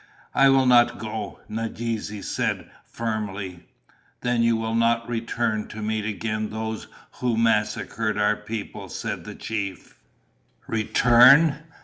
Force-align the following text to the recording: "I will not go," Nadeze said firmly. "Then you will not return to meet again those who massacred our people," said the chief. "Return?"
"I 0.33 0.49
will 0.49 0.65
not 0.65 0.97
go," 0.97 1.41
Nadeze 1.47 2.27
said 2.27 2.67
firmly. 2.85 3.67
"Then 4.21 4.41
you 4.41 4.57
will 4.57 4.73
not 4.73 5.07
return 5.07 5.67
to 5.67 5.81
meet 5.83 6.05
again 6.05 6.49
those 6.49 6.87
who 7.19 7.37
massacred 7.37 8.17
our 8.17 8.35
people," 8.35 8.89
said 8.89 9.25
the 9.25 9.35
chief. 9.35 9.99
"Return?" 10.65 11.57